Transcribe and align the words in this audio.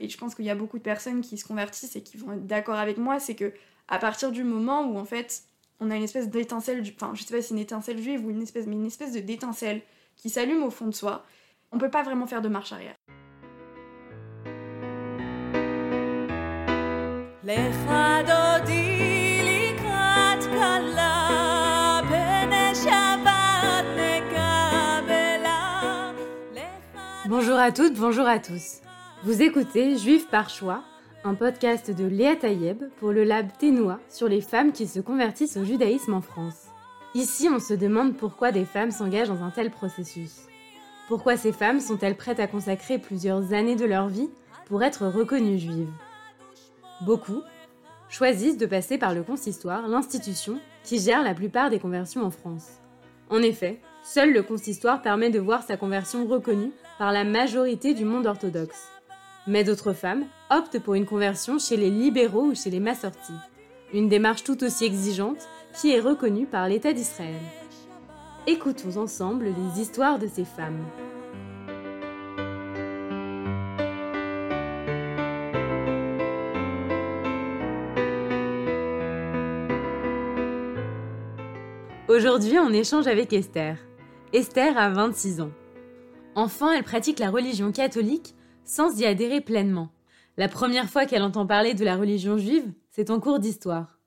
Et 0.00 0.08
je 0.08 0.16
pense 0.16 0.34
qu'il 0.34 0.46
y 0.46 0.50
a 0.50 0.54
beaucoup 0.54 0.78
de 0.78 0.82
personnes 0.82 1.20
qui 1.20 1.36
se 1.36 1.44
convertissent 1.44 1.94
et 1.94 2.02
qui 2.02 2.16
vont 2.16 2.32
être 2.32 2.46
d'accord 2.46 2.76
avec 2.76 2.96
moi, 2.96 3.20
c'est 3.20 3.34
que 3.34 3.52
à 3.86 3.98
partir 3.98 4.32
du 4.32 4.44
moment 4.44 4.86
où 4.86 4.98
en 4.98 5.04
fait 5.04 5.42
on 5.78 5.90
a 5.90 5.96
une 5.96 6.02
espèce 6.02 6.30
d'étincelle, 6.30 6.82
enfin 6.96 7.12
je 7.14 7.22
sais 7.22 7.34
pas 7.34 7.42
si 7.42 7.48
c'est 7.48 7.54
une 7.54 7.60
étincelle 7.60 8.00
juive 8.00 8.24
ou 8.24 8.30
une 8.30 8.42
espèce, 8.42 8.66
mais 8.66 8.76
une 8.76 8.86
espèce 8.86 9.12
de 9.12 9.20
d'étincelle 9.20 9.82
qui 10.16 10.30
s'allume 10.30 10.62
au 10.62 10.70
fond 10.70 10.86
de 10.86 10.94
soi, 10.94 11.24
on 11.70 11.78
peut 11.78 11.90
pas 11.90 12.02
vraiment 12.02 12.26
faire 12.26 12.40
de 12.40 12.48
marche 12.48 12.72
arrière. 12.72 12.96
Bonjour 27.28 27.58
à 27.58 27.70
toutes, 27.70 27.94
bonjour 27.94 28.26
à 28.26 28.38
tous. 28.38 28.80
Vous 29.22 29.42
écoutez 29.42 29.98
Juif 29.98 30.30
par 30.30 30.48
choix, 30.48 30.82
un 31.24 31.34
podcast 31.34 31.90
de 31.90 32.06
Léa 32.06 32.36
Tayeb 32.36 32.84
pour 32.96 33.12
le 33.12 33.22
lab 33.22 33.48
Ténois 33.58 34.00
sur 34.08 34.28
les 34.28 34.40
femmes 34.40 34.72
qui 34.72 34.86
se 34.86 34.98
convertissent 34.98 35.58
au 35.58 35.64
judaïsme 35.64 36.14
en 36.14 36.22
France. 36.22 36.68
Ici, 37.14 37.46
on 37.52 37.58
se 37.58 37.74
demande 37.74 38.16
pourquoi 38.16 38.50
des 38.50 38.64
femmes 38.64 38.90
s'engagent 38.90 39.28
dans 39.28 39.42
un 39.42 39.50
tel 39.50 39.70
processus. 39.70 40.46
Pourquoi 41.06 41.36
ces 41.36 41.52
femmes 41.52 41.80
sont-elles 41.80 42.16
prêtes 42.16 42.40
à 42.40 42.46
consacrer 42.46 42.98
plusieurs 42.98 43.52
années 43.52 43.76
de 43.76 43.84
leur 43.84 44.08
vie 44.08 44.30
pour 44.64 44.82
être 44.82 45.06
reconnues 45.06 45.58
juives? 45.58 45.92
Beaucoup 47.02 47.42
choisissent 48.08 48.56
de 48.56 48.64
passer 48.64 48.96
par 48.96 49.12
le 49.12 49.22
consistoire, 49.22 49.86
l'institution 49.86 50.58
qui 50.82 50.98
gère 50.98 51.22
la 51.22 51.34
plupart 51.34 51.68
des 51.68 51.78
conversions 51.78 52.24
en 52.24 52.30
France. 52.30 52.80
En 53.28 53.42
effet, 53.42 53.80
seul 54.02 54.32
le 54.32 54.42
consistoire 54.42 55.02
permet 55.02 55.28
de 55.28 55.40
voir 55.40 55.62
sa 55.62 55.76
conversion 55.76 56.26
reconnue 56.26 56.72
par 56.98 57.12
la 57.12 57.24
majorité 57.24 57.92
du 57.92 58.06
monde 58.06 58.24
orthodoxe. 58.24 58.88
Mais 59.50 59.64
d'autres 59.64 59.94
femmes 59.94 60.26
optent 60.48 60.78
pour 60.78 60.94
une 60.94 61.06
conversion 61.06 61.58
chez 61.58 61.76
les 61.76 61.90
libéraux 61.90 62.44
ou 62.44 62.54
chez 62.54 62.70
les 62.70 62.78
massortis. 62.78 63.32
Une 63.92 64.08
démarche 64.08 64.44
tout 64.44 64.62
aussi 64.62 64.84
exigeante 64.84 65.48
qui 65.74 65.90
est 65.90 65.98
reconnue 65.98 66.46
par 66.46 66.68
l'État 66.68 66.92
d'Israël. 66.92 67.34
Écoutons 68.46 68.96
ensemble 68.96 69.46
les 69.46 69.80
histoires 69.80 70.20
de 70.20 70.28
ces 70.28 70.44
femmes. 70.44 70.78
Aujourd'hui, 82.06 82.56
on 82.60 82.72
échange 82.72 83.08
avec 83.08 83.32
Esther. 83.32 83.78
Esther 84.32 84.78
a 84.78 84.90
26 84.90 85.40
ans. 85.40 85.50
Enfant, 86.36 86.70
elle 86.70 86.84
pratique 86.84 87.18
la 87.18 87.30
religion 87.30 87.72
catholique 87.72 88.36
sans 88.64 88.98
y 88.98 89.04
adhérer 89.04 89.40
pleinement. 89.40 89.90
La 90.36 90.48
première 90.48 90.88
fois 90.88 91.06
qu'elle 91.06 91.22
entend 91.22 91.46
parler 91.46 91.74
de 91.74 91.84
la 91.84 91.96
religion 91.96 92.38
juive, 92.38 92.72
c'est 92.90 93.10
en 93.10 93.20
cours 93.20 93.38
d'histoire. 93.38 93.98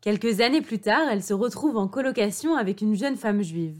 Quelques 0.00 0.40
années 0.40 0.62
plus 0.62 0.80
tard, 0.80 1.08
elle 1.10 1.22
se 1.22 1.34
retrouve 1.34 1.76
en 1.76 1.88
colocation 1.88 2.56
avec 2.56 2.80
une 2.80 2.96
jeune 2.96 3.16
femme 3.16 3.42
juive. 3.42 3.76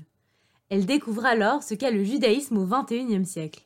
Elle 0.69 0.87
découvre 0.87 1.27
alors 1.27 1.63
ce 1.63 1.75
qu'est 1.75 1.91
le 1.91 2.05
judaïsme 2.05 2.59
au 2.59 2.67
XXIe 2.67 3.27
siècle. 3.27 3.65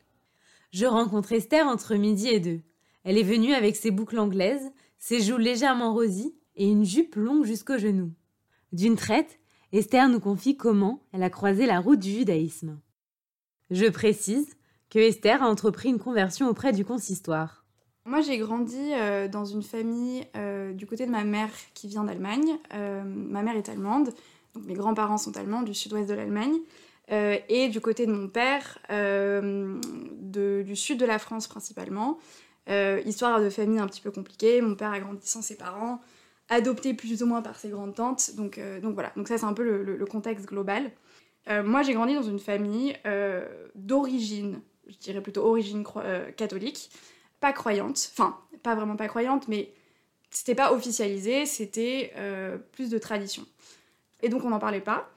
Je 0.73 0.87
rencontre 0.87 1.33
Esther 1.33 1.67
entre 1.67 1.95
midi 1.95 2.29
et 2.29 2.41
deux. 2.41 2.61
Elle 3.05 3.19
est 3.19 3.23
venue 3.23 3.55
avec 3.55 3.77
ses 3.77 3.91
boucles 3.91 4.19
anglaises, 4.19 4.73
ses 4.99 5.21
joues 5.21 5.37
légèrement 5.37 5.93
rosies 5.93 6.35
et 6.57 6.69
une 6.69 6.85
jupe 6.85 7.15
longue 7.15 7.45
jusqu'aux 7.45 7.79
genoux. 7.79 8.13
D'une 8.73 8.97
traite, 8.97 9.39
Esther 9.73 10.09
nous 10.09 10.21
confie 10.21 10.57
comment 10.57 11.03
elle 11.13 11.23
a 11.23 11.31
croisé 11.31 11.67
la 11.67 11.81
route 11.81 12.01
du 12.01 12.11
judaïsme. 12.11 12.81
Je 13.71 13.87
précise 13.87 14.57
que 14.91 14.99
Esther 14.99 15.43
a 15.43 15.49
entrepris 15.49 15.89
une 15.89 15.99
conversion 15.99 16.49
auprès 16.49 16.73
du 16.73 16.85
consistoire. 16.85 17.67
Moi, 18.07 18.21
j'ai 18.21 18.39
grandi 18.39 18.93
euh, 18.93 19.27
dans 19.27 19.45
une 19.45 19.65
famille 19.65 20.25
euh, 20.37 20.73
du 20.73 20.87
côté 20.87 21.07
de 21.07 21.11
ma 21.11 21.25
mère 21.25 21.51
qui 21.75 21.89
vient 21.89 22.05
d'Allemagne. 22.05 22.57
Euh, 22.73 23.03
ma 23.05 23.43
mère 23.43 23.57
est 23.57 23.69
allemande, 23.69 24.11
donc 24.55 24.65
mes 24.65 24.75
grands-parents 24.75 25.19
sont 25.19 25.37
allemands 25.37 25.63
du 25.63 25.75
sud-ouest 25.75 26.09
de 26.09 26.15
l'Allemagne. 26.15 26.55
et 27.09 27.69
du 27.69 27.81
côté 27.81 28.07
de 28.07 28.13
mon 28.13 28.29
père, 28.29 28.79
du 28.89 30.77
sud 30.77 31.01
de 31.01 31.05
la 31.05 31.19
France 31.19 31.49
principalement. 31.49 32.19
histoire 33.05 33.41
de 33.41 33.51
famille 33.51 33.81
un 33.81 33.89
petit 33.89 34.01
peu 34.01 34.13
compliquée. 34.13 34.61
Mon 34.61 34.77
père 34.77 34.93
a 34.93 35.01
grandi 35.01 35.27
sans 35.27 35.43
ses 35.43 35.57
parents, 35.57 36.01
adopté 36.49 36.95
plus 36.95 37.25
ou 37.25 37.27
moins 37.27 37.43
par 37.43 37.57
ses 37.57 37.71
grandes-tantes. 37.71 38.37
Donc, 38.37 38.61
donc 38.83 38.95
voilà, 38.95 39.13
donc 39.17 39.27
ça 39.27 39.37
c'est 39.37 39.47
un 39.47 39.53
peu 39.53 39.65
le 39.83 40.07
contexte 40.07 40.47
global. 40.47 40.93
Moi, 41.49 41.83
j'ai 41.83 41.95
grandi 41.95 42.15
dans 42.15 42.23
une 42.23 42.41
famille 42.41 42.97
d'origine, 43.75 44.61
je 44.89 44.97
dirais 44.99 45.21
plutôt 45.21 45.45
origine 45.45 45.85
euh, 45.97 46.31
catholique, 46.33 46.91
pas 47.41 47.53
croyante, 47.53 48.11
enfin, 48.13 48.39
pas 48.63 48.75
vraiment 48.75 48.97
pas 48.97 49.09
croyante, 49.09 49.49
mais 49.49 49.73
c'était 50.31 50.55
pas 50.55 50.73
officialisé, 50.73 51.47
c'était 51.47 52.13
plus 52.73 52.91
de 52.91 52.99
tradition. 52.99 53.45
Et 54.23 54.29
donc, 54.29 54.45
on 54.45 54.51
n'en 54.51 54.59
parlait 54.59 54.81
pas. 54.81 55.09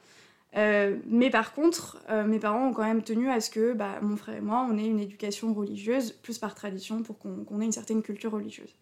mais 0.54 1.30
par 1.30 1.52
contre, 1.52 1.98
mes 2.26 2.38
parents 2.38 2.68
ont 2.68 2.72
quand 2.72 2.84
même 2.84 3.02
tenu 3.02 3.28
à 3.28 3.40
ce 3.40 3.50
que 3.50 3.72
bah, 3.72 3.98
mon 4.02 4.16
frère 4.16 4.36
et 4.36 4.40
moi, 4.40 4.66
on 4.70 4.78
ait 4.78 4.86
une 4.86 5.00
éducation 5.00 5.52
religieuse, 5.52 6.12
plus 6.12 6.38
par 6.38 6.54
tradition, 6.54 7.02
pour 7.02 7.18
qu'on 7.18 7.60
ait 7.60 7.64
une 7.64 7.72
certaine 7.72 8.02
culture 8.02 8.32
religieuse. 8.32 8.74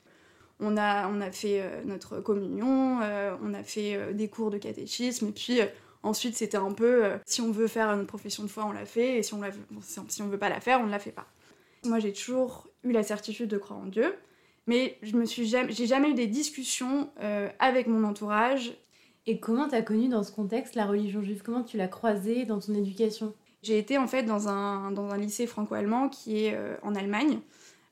On 0.61 0.77
a, 0.77 1.09
on 1.09 1.21
a 1.21 1.31
fait 1.33 1.65
notre 1.87 2.21
communion, 2.21 3.01
on 3.43 3.55
a 3.55 3.63
fait 3.63 4.13
des 4.13 4.29
cours 4.29 4.51
de 4.51 4.59
catéchisme, 4.59 5.29
et 5.29 5.33
puis 5.33 5.61
Ensuite, 6.09 6.37
c'était 6.37 6.57
un 6.57 6.73
peu 6.73 7.05
euh, 7.05 7.19
si 7.27 7.43
on 7.43 7.51
veut 7.51 7.67
faire 7.67 7.91
une 7.91 8.07
profession 8.07 8.43
de 8.43 8.49
foi, 8.49 8.65
on 8.65 8.73
la 8.73 8.87
fait, 8.87 9.19
et 9.19 9.23
si 9.23 9.35
on, 9.35 9.43
la, 9.43 9.51
si 10.09 10.23
on 10.23 10.29
veut 10.29 10.39
pas 10.39 10.49
la 10.49 10.59
faire, 10.59 10.81
on 10.81 10.87
ne 10.87 10.91
la 10.91 10.99
fait 10.99 11.13
pas. 11.13 11.27
Moi, 11.85 11.99
j'ai 11.99 12.15
toujours 12.15 12.67
eu 12.83 12.93
la 12.93 13.03
certitude 13.03 13.51
de 13.51 13.59
croire 13.59 13.81
en 13.81 13.85
Dieu, 13.85 14.15
mais 14.67 14.97
je 15.03 15.17
me 15.17 15.27
suis 15.27 15.47
jamais, 15.47 15.71
j'ai 15.71 15.87
jamais 15.87 16.09
eu 16.09 16.15
des 16.15 16.27
discussions 16.27 17.11
euh, 17.21 17.51
avec 17.59 17.89
mon 17.89 18.05
entourage. 18.05 18.73
Et 19.27 19.39
comment 19.39 19.69
tu 19.69 19.75
as 19.75 19.83
connu 19.83 20.09
dans 20.09 20.23
ce 20.23 20.33
contexte 20.33 20.77
la 20.77 20.87
religion 20.87 21.23
juive? 21.23 21.43
Comment 21.45 21.63
tu 21.63 21.77
l'as 21.77 21.89
croisée 21.89 22.47
dans 22.47 22.59
ton 22.59 22.73
éducation? 22.73 23.35
J'ai 23.63 23.77
été 23.77 23.99
en 23.99 24.07
fait 24.07 24.23
dans 24.23 24.49
un, 24.49 24.91
dans 24.93 25.11
un 25.11 25.19
lycée 25.19 25.47
franco-allemand 25.47 26.09
qui 26.09 26.47
est 26.47 26.55
euh, 26.55 26.75
en 26.83 26.95
Allemagne. 26.95 27.41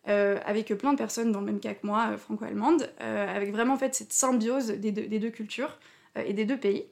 avec 0.07 0.69
plein 0.79 0.95
de 0.95 0.99
personnes 0.99 1.33
dans 1.33 1.41
le 1.41 1.47
même 1.47 1.61
cas 1.61 1.75
que 1.75 1.87
moi, 1.87 2.17
franco-allemandes, 2.17 2.89
avec 2.99 3.53
vraiment 3.53 3.75
en 3.75 3.79
fait 3.79 3.95
cette 3.95 4.15
symbiose 4.15 4.69
des 4.69 4.93
des 4.93 5.19
deux 5.19 5.31
cultures 5.31 5.77
et 6.15 6.33
des 6.33 6.47
deux 6.47 6.57
pays. 6.57 6.87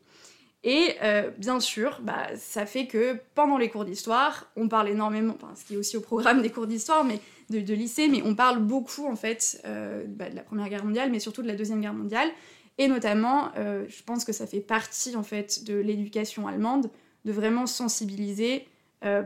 Et 0.66 0.96
euh, 1.02 1.30
bien 1.36 1.60
sûr, 1.60 2.00
bah, 2.02 2.28
ça 2.36 2.64
fait 2.64 2.86
que 2.86 3.18
pendant 3.34 3.58
les 3.58 3.68
cours 3.68 3.84
d'histoire, 3.84 4.50
on 4.56 4.66
parle 4.66 4.88
énormément, 4.88 5.36
ce 5.54 5.64
qui 5.66 5.74
est 5.74 5.76
aussi 5.76 5.98
au 5.98 6.00
programme 6.00 6.40
des 6.40 6.48
cours 6.48 6.66
d'histoire, 6.66 7.04
mais 7.04 7.20
de, 7.50 7.74
lycée, 7.74 8.08
mais 8.08 8.22
on 8.24 8.34
parle 8.34 8.60
beaucoup 8.60 9.06
en 9.06 9.14
fait 9.14 9.60
euh, 9.66 10.04
bah, 10.08 10.30
de 10.30 10.34
la 10.34 10.42
Première 10.42 10.70
Guerre 10.70 10.84
mondiale, 10.86 11.10
mais 11.10 11.20
surtout 11.20 11.42
de 11.42 11.48
la 11.48 11.54
Deuxième 11.54 11.82
Guerre 11.82 11.92
mondiale. 11.92 12.30
Et 12.78 12.88
notamment, 12.88 13.50
euh, 13.58 13.84
je 13.88 14.02
pense 14.02 14.24
que 14.24 14.32
ça 14.32 14.46
fait 14.46 14.60
partie 14.60 15.14
en 15.16 15.22
fait 15.22 15.64
de 15.64 15.74
l'éducation 15.74 16.48
allemande 16.48 16.90
de 17.26 17.32
vraiment 17.32 17.66
sensibiliser 17.66 18.66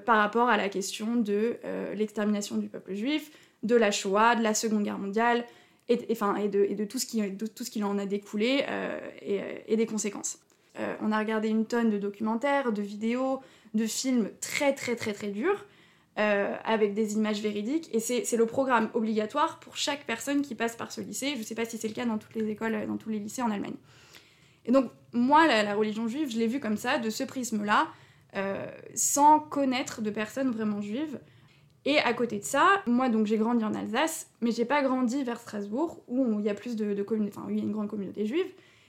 par 0.07 0.17
rapport 0.17 0.49
à 0.49 0.57
la 0.57 0.69
question 0.69 1.15
de 1.15 1.57
l'extermination 1.95 2.57
du 2.57 2.67
peuple 2.67 2.95
juif, 2.95 3.31
de 3.63 3.77
la 3.77 3.93
Shoah, 3.93 4.35
de 4.35 4.43
la 4.43 4.53
Seconde 4.53 4.83
Guerre 4.83 4.99
mondiale, 4.99 5.45
et, 5.89 5.99
de, 5.99 6.85
tout 6.85 6.99
ce 6.99 7.07
qui, 7.71 7.85
en 7.85 7.99
a 7.99 8.05
découlé 8.05 8.65
et 9.23 9.77
des 9.77 9.87
conséquences. 9.87 10.41
Euh, 10.79 10.95
on 11.01 11.13
a 11.13 11.19
regardé 11.19 11.49
une 11.49 11.67
tonne 11.67 11.91
de 11.91 11.99
documentaires, 11.99 12.73
de 12.73 12.83
vidéos, 12.83 13.41
de 13.75 13.87
films 13.87 14.31
très 14.41 14.75
très 14.75 14.97
très 14.97 15.13
très 15.13 15.29
durs, 15.29 15.67
euh, 16.19 16.55
avec 16.65 16.95
des 16.95 17.15
images 17.15 17.41
véridiques. 17.41 17.89
Et 17.93 18.01
c'est 18.01 18.37
le 18.37 18.47
programme 18.47 18.91
obligatoire 18.95 19.61
pour 19.61 19.77
chaque 19.77 20.05
personne 20.05 20.43
qui 20.43 20.55
passe 20.55 20.77
par 20.77 20.93
ce 20.93 21.01
lycée. 21.01 21.33
Je 21.35 21.39
ne 21.39 21.45
sais 21.45 21.55
pas 21.55 21.65
si 21.65 21.79
c'est 21.79 21.89
le 21.89 21.95
cas 21.95 22.07
dans 22.07 22.19
toutes 22.19 22.35
les 22.35 22.49
écoles, 22.49 22.87
dans 22.87 22.97
tous 22.97 23.11
les 23.11 23.19
lycées 23.19 23.43
en 23.43 23.51
Allemagne. 23.51 23.77
Et 24.69 24.73
donc, 24.73 24.91
moi, 25.13 25.47
la, 25.47 25.75
religion 25.75 26.09
juive, 26.09 26.31
je 26.31 26.39
l'ai 26.39 26.47
vue 26.47 26.61
comme 26.61 26.77
ça, 26.77 26.99
de 26.99 27.09
ce 27.09 27.25
prisme-là, 27.25 27.89
euh, 28.37 28.67
sans 28.95 29.41
connaître 29.41 30.03
de 30.03 30.11
personnes 30.11 30.51
vraiment 30.51 30.83
juives. 30.83 31.19
Et 31.87 31.99
à 31.99 32.13
côté 32.13 32.39
de 32.39 32.45
ça, 32.45 32.83
moi, 32.87 33.09
donc, 33.09 33.27
j'ai 33.27 33.39
grandi 33.39 33.65
en 33.65 33.73
Alsace, 33.73 34.31
mais 34.43 34.51
j'ai 34.51 34.67
pas 34.67 34.83
grandi 34.83 35.25
vers 35.25 35.41
Strasbourg, 35.41 36.05
où 36.07 36.39
il 36.39 36.45
y 36.45 36.51
a 36.51 36.55
plus 36.55 36.77
de, 36.77 36.93
de 36.93 37.07
enfin, 37.27 37.45
où 37.47 37.51
il 37.51 37.57
y 37.57 37.61
a 37.61 37.65
une 37.65 37.73
grande 37.73 37.89
communauté 37.89 38.27
juive. 38.27 38.47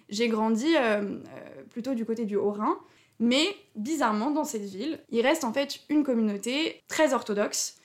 J'ai 0.09 0.27
grandi 0.27 0.75
euh, 0.75 1.01
euh, 1.01 1.58
plutôt 1.69 1.93
du 1.93 2.05
côté 2.05 2.25
du 2.25 2.35
Haut-Rhin. 2.35 2.77
Mais 3.19 3.55
bizarrement, 3.75 4.31
dans 4.31 4.45
cette 4.45 4.63
ville, 4.63 4.99
il 5.09 5.21
reste 5.21 5.43
en 5.43 5.51
fait 5.51 5.79
une 5.89 6.03
communauté 6.03 6.81
très 6.87 7.13
orthodoxe, 7.13 7.77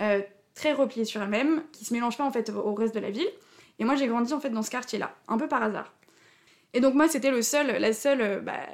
euh, 0.00 0.20
très 0.54 0.72
repliée 0.72 1.04
sur 1.04 1.22
elle-même, 1.22 1.62
qui 1.72 1.84
se 1.84 1.92
mélange 1.94 2.16
pas 2.16 2.24
en 2.24 2.32
fait 2.32 2.50
au 2.50 2.74
reste 2.74 2.94
de 2.94 3.00
la 3.00 3.10
ville. 3.10 3.28
Et 3.78 3.84
moi, 3.84 3.94
j'ai 3.94 4.08
grandi 4.08 4.32
en 4.32 4.40
fait 4.40 4.50
dans 4.50 4.62
ce 4.62 4.70
quartier-là, 4.70 5.14
un 5.28 5.38
peu 5.38 5.48
par 5.48 5.62
hasard. 5.62 5.92
Et 6.74 6.80
donc 6.80 6.94
moi, 6.94 7.08
c'était 7.08 7.30
le 7.30 7.42
seul, 7.42 7.80
la 7.80 7.92
seule 7.92 8.42
bah, 8.42 8.66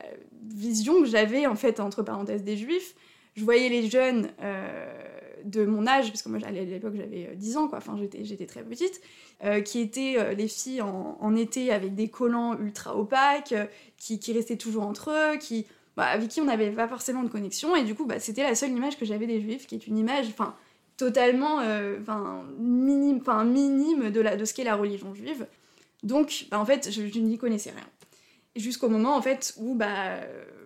vision 0.43 1.01
que 1.01 1.07
j'avais 1.07 1.47
en 1.47 1.55
fait 1.55 1.81
entre 1.81 2.03
parenthèses 2.03 2.45
des 2.45 2.57
juifs. 2.57 2.95
Je 3.35 3.45
voyais 3.45 3.69
les 3.69 3.89
jeunes 3.89 4.31
de 5.47 5.65
mon 5.65 5.87
âge, 5.87 6.09
parce 6.09 6.23
que 6.23 6.29
moi 6.29 6.39
à 6.45 6.51
l'époque 6.51 6.95
j'avais 6.97 7.31
10 7.35 7.57
ans, 7.57 7.69
quoi, 7.69 7.79
enfin 7.79 7.97
j'étais 8.21 8.47
très 8.47 8.63
petite, 8.63 9.01
euh, 9.45 9.61
qui 9.61 9.81
étaient 9.81 10.17
euh, 10.19 10.35
les 10.35 10.49
filles 10.49 10.83
en, 10.83 11.37
été 11.37 11.73
avec 11.73 11.95
des 11.95 12.09
collants 12.09 12.59
ultra 12.59 12.97
opaques, 12.97 13.53
euh, 13.53 13.67
qui, 13.97 14.33
restaient 14.33 14.57
toujours 14.57 14.85
entre 14.85 15.11
eux, 15.11 15.39
qui, 15.39 15.67
bah, 15.97 16.07
avec 16.07 16.29
qui 16.29 16.41
on 16.41 16.45
n'avait 16.45 16.71
pas 16.71 16.89
forcément 16.89 17.23
de 17.23 17.29
connexion, 17.29 17.77
et 17.77 17.85
du 17.85 17.95
coup, 17.95 18.07
bah, 18.07 18.19
c'était 18.19 18.43
la 18.43 18.55
seule 18.55 18.71
image 18.71 18.99
que 18.99 19.05
j'avais 19.05 19.27
des 19.27 19.41
juifs, 19.41 19.67
qui 19.67 19.77
est 19.77 19.87
une 19.87 19.99
image, 19.99 20.27
enfin, 20.29 20.55
totalement 20.97 21.61
minime, 22.59 23.21
minime 23.45 24.11
de, 24.11 24.21
la, 24.21 24.37
de 24.37 24.45
ce 24.45 24.55
qu'est 24.55 24.65
la 24.65 24.77
religion 24.77 25.15
juive. 25.15 25.47
Donc, 26.03 26.47
bah, 26.51 26.59
en 26.59 26.65
fait, 26.65 26.91
je, 26.91 27.07
je 27.07 27.19
n'y 27.19 27.39
connaissais 27.39 27.71
rien. 27.71 27.87
Jusqu'au 28.57 28.89
moment, 28.89 29.17
en 29.17 29.23
fait, 29.23 29.55
où 29.59 29.75
bah, 29.75 30.21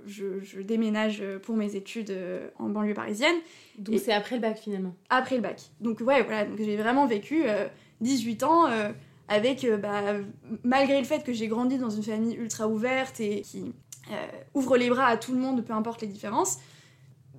je, 0.07 0.61
déménage 0.61 1.23
pour 1.43 1.57
mes 1.57 1.77
études 1.77 2.15
en 2.59 2.69
banlieue 2.69 2.95
parisienne. 2.95 3.37
Donc, 3.79 3.99
c'est 3.99 4.13
après 4.13 4.37
le 4.37 4.43
bac, 4.43 4.59
finalement 4.59 4.95
Après 5.09 5.37
le 5.37 5.43
bac. 5.43 5.63
Donc, 5.81 6.01
ouais, 6.01 6.23
voilà, 6.23 6.45
donc 6.45 6.59
j'ai 6.59 6.77
vraiment 6.77 7.07
vécu 7.07 7.45
18 8.01 8.43
ans 8.43 8.67
avec, 9.29 9.67
bah, 9.81 10.17
malgré 10.65 10.99
le 10.99 11.07
fait 11.07 11.25
que 11.25 11.33
j'ai 11.33 11.49
grandi 11.49 11.79
dans 11.79 11.91
une 11.91 12.03
famille 12.03 12.35
ultra 12.35 12.69
ouverte 12.69 13.21
et 13.21 13.43
qui 13.43 13.73
ouvre 14.55 14.77
les 14.77 14.91
bras 14.91 15.07
à 15.07 15.17
tout 15.17 15.33
le 15.33 15.39
monde, 15.39 15.65
peu 15.65 15.73
importe 15.73 16.03
les 16.03 16.09
différences, 16.09 16.59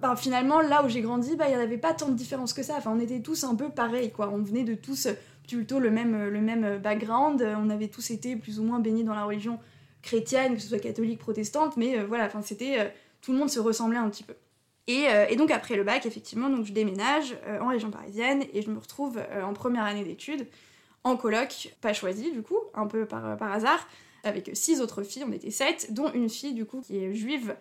ben, 0.02 0.16
finalement, 0.16 0.62
là 0.62 0.84
où 0.84 0.90
j'ai 0.90 1.02
grandi, 1.02 1.36
bah, 1.36 1.46
il 1.48 1.52
n'y 1.52 1.58
en 1.58 1.64
avait 1.64 1.78
pas 1.78 1.94
tant 1.94 2.10
de 2.10 2.16
différence 2.16 2.54
que 2.54 2.64
ça. 2.64 2.76
Enfin, 2.78 2.92
on 2.96 3.00
était 3.00 3.20
tous 3.20 3.44
un 3.44 3.56
peu 3.56 3.70
pareils, 3.70 4.12
quoi. 4.12 4.32
On 4.34 4.42
venait 4.42 4.64
de 4.64 4.74
tous 4.74 5.08
plutôt 5.48 5.80
le 5.80 5.92
même, 5.92 6.30
le 6.30 6.42
même 6.42 6.80
background. 6.80 7.46
On 7.58 7.70
avait 7.70 7.88
tous 7.88 8.10
été 8.10 8.36
plus 8.36 8.60
ou 8.60 8.64
moins 8.64 8.80
baignés 8.80 9.04
dans 9.04 9.14
la 9.14 9.26
religion 9.26 9.60
chrétienne, 10.02 10.56
que 10.56 10.62
ce 10.62 10.70
soit 10.70 10.80
catholique, 10.80 11.20
protestante, 11.20 11.78
mais 11.78 11.98
euh, 11.98 12.06
voilà, 12.06 12.26
enfin, 12.26 12.42
c'était. 12.42 12.80
Euh, 12.80 12.86
tout 13.22 13.34
le 13.34 13.38
monde 13.38 13.52
se 13.52 13.60
ressemblait 13.60 14.00
un 14.00 14.10
petit 14.10 14.24
peu. 14.24 14.34
Et, 14.88 15.06
euh, 15.08 15.36
donc 15.36 15.52
après 15.52 15.76
le 15.76 15.84
bac, 15.84 16.08
effectivement, 16.08 16.50
donc 16.50 16.66
je 16.66 16.74
déménage 16.74 17.38
en 17.62 17.68
région 17.68 17.92
parisienne 17.92 18.44
et 18.52 18.64
je 18.64 18.72
me 18.72 18.80
retrouve 18.80 19.22
en 19.44 19.54
première 19.54 19.84
année 19.84 20.04
d'études 20.04 20.48
en 21.04 21.16
coloc, 21.18 21.72
pas 21.82 21.94
choisie 21.94 22.32
du 22.32 22.42
coup, 22.42 22.58
un 22.74 22.88
peu 22.88 23.06
par, 23.06 23.38
par 23.38 23.52
hasard, 23.52 23.88
avec 24.24 24.50
six 24.54 24.82
autres 24.82 25.04
filles, 25.04 25.24
on 25.28 25.32
était 25.32 25.52
sept, 25.52 25.94
dont 25.94 26.12
une 26.14 26.32
fille 26.32 26.56
du 26.56 26.66
coup 26.66 26.82
qui 26.82 26.98
est 26.98 27.14
juive, 27.14 27.56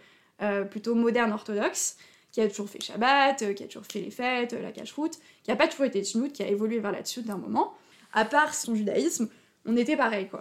plutôt 0.70 0.94
moderne 0.94 1.30
orthodoxe, 1.32 1.98
qui 2.32 2.40
a 2.40 2.48
toujours 2.48 2.70
fait 2.70 2.82
Shabbat, 2.82 3.54
qui 3.54 3.64
a 3.64 3.66
toujours 3.66 3.84
fait 3.84 4.00
les 4.00 4.10
fêtes, 4.10 4.54
la 4.54 4.72
cache-route, 4.72 5.18
qui 5.42 5.50
a 5.50 5.56
pas 5.56 5.68
toujours 5.68 5.84
été 5.84 6.02
tchinoute, 6.02 6.32
qui 6.32 6.42
a 6.42 6.48
évolué 6.48 6.78
vers 6.78 6.92
là-dessus 6.92 7.20
d'un 7.20 7.36
moment. 7.36 7.74
À 8.14 8.24
part 8.24 8.54
son 8.54 8.74
judaïsme, 8.74 9.28
on 9.66 9.76
était 9.76 9.98
pareil, 9.98 10.26
quoi. 10.28 10.40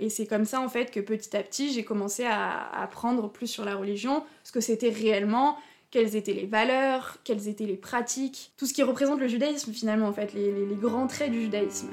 Et 0.00 0.08
c'est 0.08 0.26
comme 0.26 0.46
ça, 0.46 0.62
en 0.62 0.68
fait, 0.70 0.90
que 0.90 0.98
petit 0.98 1.36
à 1.36 1.42
petit, 1.42 1.74
j'ai 1.74 1.84
commencé 1.84 2.24
à 2.24 2.70
apprendre 2.72 3.30
plus 3.30 3.46
sur 3.46 3.66
la 3.66 3.76
religion, 3.76 4.24
ce 4.44 4.50
que 4.50 4.60
c'était 4.60 4.88
réellement, 4.88 5.58
quelles 5.90 6.16
étaient 6.16 6.32
les 6.32 6.46
valeurs, 6.46 7.18
quelles 7.22 7.48
étaient 7.48 7.66
les 7.66 7.76
pratiques, 7.76 8.52
tout 8.56 8.64
ce 8.64 8.72
qui 8.72 8.82
représente 8.82 9.20
le 9.20 9.28
judaïsme, 9.28 9.74
finalement, 9.74 10.08
en 10.08 10.12
fait, 10.14 10.32
les, 10.32 10.66
grands 10.80 11.06
traits 11.06 11.30
du 11.30 11.42
judaïsme. 11.42 11.90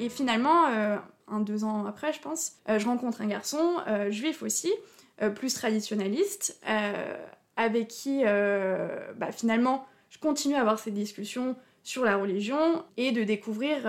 Et 0.00 0.08
finalement, 0.08 0.68
euh, 0.68 0.96
un, 1.28 1.40
deux 1.40 1.64
ans 1.64 1.84
après, 1.84 2.14
je 2.14 2.20
pense, 2.20 2.52
euh, 2.70 2.78
je 2.78 2.86
rencontre 2.86 3.20
un 3.20 3.26
garçon, 3.26 3.76
euh, 3.86 4.10
juif 4.10 4.42
aussi, 4.42 4.72
euh, 5.20 5.28
plus 5.28 5.52
traditionnaliste, 5.52 6.58
avec 7.56 7.88
qui, 7.88 8.24
bah, 8.24 9.30
finalement, 9.30 9.86
je 10.10 10.18
continue 10.18 10.56
à 10.56 10.60
avoir 10.60 10.78
ces 10.78 10.90
discussions 10.90 11.54
sur 11.84 12.04
la 12.04 12.16
religion 12.16 12.84
et 12.96 13.12
de 13.12 13.22
découvrir 13.22 13.86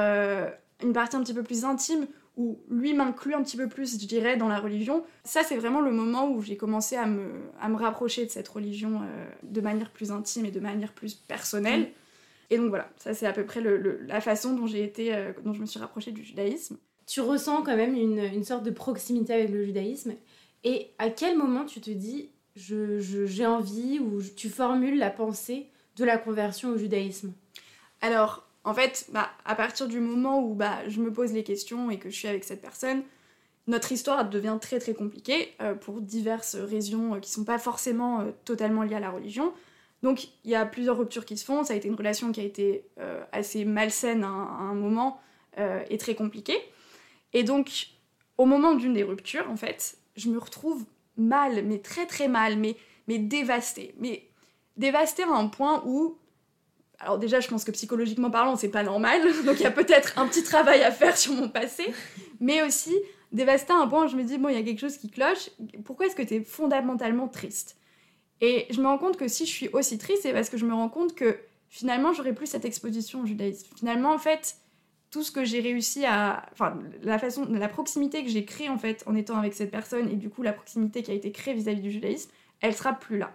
une 0.84 0.94
partie 0.94 1.16
un 1.16 1.24
petit 1.24 1.34
peu 1.34 1.42
plus 1.42 1.66
intime 1.66 2.08
où 2.38 2.60
lui 2.70 2.94
m'inclut 2.94 3.34
un 3.34 3.42
petit 3.42 3.56
peu 3.56 3.68
plus, 3.68 4.00
je 4.00 4.06
dirais, 4.06 4.36
dans 4.36 4.50
la 4.50 4.60
religion. 4.60 5.04
Ça, 5.24 5.42
c'est 5.44 5.56
vraiment 5.56 5.80
le 5.80 5.92
moment 5.92 6.30
où 6.30 6.42
j'ai 6.42 6.58
commencé 6.58 6.98
à 6.98 7.06
me, 7.06 7.32
à 7.62 7.70
me 7.70 7.78
rapprocher 7.78 8.26
de 8.26 8.30
cette 8.30 8.50
religion 8.50 9.02
de 9.42 9.62
manière 9.62 9.90
plus 9.90 10.12
intime 10.12 10.46
et 10.46 10.52
de 10.52 10.60
manière 10.60 10.92
plus 10.92 11.14
personnelle. 11.14 11.82
Mmh. 11.82 11.86
Et 12.52 12.58
donc 12.58 12.70
voilà, 12.70 12.90
ça 12.98 13.14
c'est 13.14 13.26
à 13.26 13.34
peu 13.34 13.46
près 13.46 13.62
la 13.62 14.22
façon 14.22 14.54
dont 14.54 14.68
j'ai 14.68 14.84
été, 14.84 15.16
dont 15.44 15.54
je 15.54 15.62
me 15.62 15.66
suis 15.66 15.80
rapprochée 15.80 16.12
du 16.12 16.24
judaïsme 16.24 16.78
tu 17.06 17.22
ressens 17.22 17.64
quand 17.64 17.76
même 17.76 17.96
une, 17.96 18.20
une, 18.20 18.44
sorte 18.44 18.64
de 18.64 18.72
proximité 18.72 19.34
avec 19.34 19.50
le 19.50 19.64
judaïsme. 19.64 20.16
Et 20.64 20.92
à 20.98 21.10
quel 21.10 21.38
moment 21.38 21.66
tu 21.66 21.82
te 21.82 21.92
dis, 21.92 22.30
j'ai 22.56 23.00
je, 23.00 23.44
envie 23.44 24.00
ou 24.00 24.22
tu 24.36 24.50
formules 24.50 24.98
la 24.98 25.12
pensée 25.12 25.68
de 25.98 26.04
la 26.04 26.18
conversion 26.18 26.70
au 26.70 26.78
judaïsme? 26.78 27.34
Alors, 28.06 28.44
en 28.64 28.76
fait, 28.76 29.08
bah, 29.12 29.32
à 29.46 29.56
partir 29.56 29.88
du 29.88 30.00
moment 30.00 30.40
où 30.40 30.54
bah, 30.54 30.88
je 30.88 31.02
me 31.02 31.12
pose 31.12 31.34
les 31.34 31.44
questions 31.44 31.90
et 31.90 31.98
que 31.98 32.12
je 32.12 32.16
suis 32.16 32.28
avec 32.28 32.44
cette 32.44 32.62
personne, 32.62 33.02
notre 33.66 33.92
histoire 33.92 34.30
devient 34.30 34.60
très 34.62 34.78
très 34.78 34.94
compliquée 34.94 35.56
euh, 35.60 35.74
pour 35.74 36.02
diverses 36.02 36.56
raisons 36.56 37.16
euh, 37.16 37.20
qui 37.20 37.32
sont 37.32 37.46
pas 37.46 37.58
forcément 37.58 38.22
euh, 38.22 38.26
totalement 38.46 38.84
liées 38.84 38.94
à 38.94 39.00
la 39.00 39.10
religion. 39.10 39.52
Donc 40.04 40.28
il 40.44 40.52
y 40.52 40.56
a 40.56 40.68
plusieurs 40.68 41.00
ruptures 41.00 41.26
qui 41.26 41.36
se 41.36 41.44
font, 41.44 41.64
ça 41.64 41.74
a 41.74 41.78
été 41.78 41.88
une 41.88 41.96
relation 41.96 42.32
qui 42.32 42.42
a 42.42 42.44
été 42.44 42.86
assez 43.32 43.66
malsaine 43.66 44.24
à 44.24 44.28
un 44.28 44.76
moment 44.76 45.20
et 45.58 45.98
très 45.98 46.14
compliquée. 46.14 46.60
Et 47.34 47.42
donc, 47.42 47.88
au 48.38 48.46
moment 48.46 48.76
d'une 48.76 48.94
des 48.94 49.02
ruptures, 49.02 49.50
en 49.50 49.56
fait, 49.56 49.98
je 50.16 50.30
me 50.30 50.38
retrouve 50.38 50.86
mal, 51.18 51.66
mais 51.66 51.80
très 51.80 52.06
très 52.06 52.28
mal, 52.28 52.60
mais 52.60 53.18
dévastée. 53.18 53.96
Mais 53.98 54.28
dévastée 54.78 55.24
à 55.24 55.32
un 55.32 55.48
point 55.48 55.82
où. 55.88 56.20
Alors, 57.00 57.20
déjà, 57.20 57.40
je 57.40 57.48
pense 57.48 57.64
que 57.64 57.72
psychologiquement 57.72 58.32
parlant, 58.32 58.56
c'est 58.56 58.70
pas 58.70 58.84
normal. 58.84 59.22
Donc, 59.46 59.60
il 59.60 59.64
y 59.64 59.68
a 59.68 59.72
peut-être 59.72 60.18
un 60.18 60.28
petit 60.28 60.44
travail 60.44 60.84
à 60.84 60.92
faire 60.92 61.18
sur 61.18 61.34
mon 61.34 61.50
passé. 61.50 61.94
Mais 62.40 62.62
aussi, 62.64 62.96
dévastée 63.32 63.74
à 63.74 63.78
un 63.78 63.88
point 63.88 64.06
où 64.06 64.08
je 64.08 64.16
me 64.16 64.24
dis, 64.24 64.38
bon, 64.38 64.50
il 64.50 64.56
y 64.56 64.60
a 64.60 64.64
quelque 64.64 64.80
chose 64.80 64.98
qui 64.98 65.10
cloche. 65.10 65.50
Pourquoi 65.84 66.08
est-ce 66.08 66.16
que 66.16 66.24
tu 66.24 66.36
es 66.36 66.44
fondamentalement 66.44 67.28
triste? 67.28 67.78
Et 68.42 68.68
je 68.70 68.82
me 68.82 68.88
rends 68.88 68.98
compte 68.98 69.18
que 69.18 69.28
si 69.28 69.46
je 69.46 69.52
suis 69.52 69.70
aussi 69.70 69.98
triste, 69.98 70.24
c'est 70.24 70.34
parce 70.34 70.50
que 70.50 70.58
je 70.58 70.66
me 70.66 70.74
rends 70.74 70.90
compte 70.90 71.16
que 71.16 71.38
finalement, 71.70 72.14
j'aurais 72.14 72.34
plus 72.34 72.48
cette 72.48 72.66
exposition 72.66 73.22
au 73.22 73.26
judaïsme. 73.26 73.68
Finalement, 73.76 74.14
en 74.14 74.18
fait, 74.18 74.58
tout 75.16 75.24
ce 75.24 75.32
que 75.32 75.46
j'ai 75.46 75.62
réussi 75.62 76.06
à 76.06 76.46
enfin 76.52 76.78
la 77.02 77.18
façon 77.18 77.46
la 77.50 77.70
proximité 77.70 78.22
que 78.22 78.30
j'ai 78.30 78.44
créée 78.44 78.68
en 78.68 78.78
fait 78.78 79.02
en 79.06 79.16
étant 79.16 79.38
avec 79.38 79.54
cette 79.54 79.72
personne 79.72 80.10
et 80.10 80.18
du 80.18 80.30
coup 80.30 80.42
la 80.42 80.52
proximité 80.52 81.04
qui 81.04 81.12
a 81.12 81.14
été 81.14 81.32
créée 81.32 81.54
vis-à-vis 81.54 81.80
du 81.80 81.90
judaïsme 81.90 82.30
elle 82.60 82.76
sera 82.76 82.92
plus 82.92 83.18
là 83.18 83.32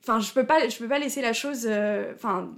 enfin 0.00 0.20
je 0.20 0.32
peux 0.32 0.46
pas 0.46 0.68
je 0.68 0.78
peux 0.78 0.86
pas 0.86 1.00
laisser 1.00 1.20
la 1.20 1.32
chose 1.32 1.66
euh, 1.68 2.12
enfin 2.14 2.52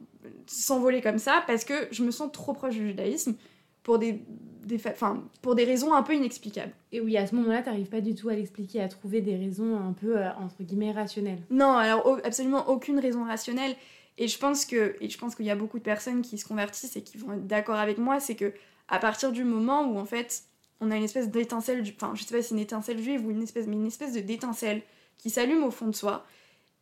s'envoler 0.47 1.01
comme 1.01 1.19
ça 1.19 1.43
parce 1.47 1.65
que 1.65 1.75
je 1.91 2.03
me 2.03 2.11
sens 2.11 2.31
trop 2.33 2.53
proche 2.53 2.75
du 2.75 2.89
judaïsme 2.89 3.35
pour 3.83 3.99
des, 3.99 4.23
des 4.65 4.81
enfin 4.87 5.23
pour 5.43 5.55
des 5.55 5.65
raisons 5.65 5.93
un 5.93 6.03
peu 6.03 6.15
inexplicables. 6.15 6.73
Et 6.93 7.01
oui 7.01 7.17
à 7.17 7.27
ce 7.27 7.35
moment-là 7.35 7.63
t'arrives 7.63 7.89
pas 7.89 8.01
du 8.01 8.15
tout 8.15 8.29
à 8.29 8.35
l'expliquer 8.35 8.81
à 8.81 8.89
trouver 8.89 9.21
des 9.21 9.37
raisons 9.37 9.77
un 9.77 9.93
peu 9.93 10.19
euh, 10.19 10.31
entre 10.41 10.63
guillemets 10.63 10.93
rationnelles. 10.93 11.43
Non 11.51 11.73
alors 11.73 12.19
absolument 12.25 12.69
aucune 12.69 12.99
raison 12.99 13.25
rationnelle. 13.25 13.75
Et 14.17 14.29
je 14.29 14.39
pense 14.39 14.65
que, 14.65 14.97
et 15.01 15.09
je 15.09 15.19
pense 15.19 15.35
qu'il 15.35 15.45
y 15.45 15.51
a 15.51 15.57
beaucoup 15.57 15.79
de 15.79 15.83
personnes 15.83 16.23
qui 16.23 16.39
se 16.39 16.47
convertissent 16.47 16.95
et 16.97 17.03
qui 17.03 17.17
vont 17.19 17.33
être 17.33 17.49
d'accord 17.49 17.77
avec 17.77 17.99
moi, 17.99 18.21
c'est 18.21 18.37
que 18.37 18.53
à 18.89 18.99
partir 18.99 19.33
du 19.33 19.45
moment 19.45 19.91
où 19.91 19.99
en 19.99 20.05
fait 20.05 20.45
on 20.81 20.91
a 20.91 20.97
une 20.97 21.05
espèce 21.05 21.31
d'étincelle, 21.31 21.83
enfin 21.97 22.13
je 22.15 22.23
sais 22.23 22.35
pas 22.35 22.43
si 22.43 22.53
une 22.53 22.61
étincelle 22.61 23.03
juive 23.03 23.27
ou 23.27 23.31
une 23.31 23.43
espèce, 23.43 23.67
mais 23.67 23.77
une 23.77 23.87
espèce 23.87 24.13
de 24.13 24.21
d'étincelle 24.21 24.83
qui 25.19 25.31
s'allume 25.31 25.65
au 25.65 25.71
fond 25.71 25.87
de 25.87 25.95
soi 25.95 26.25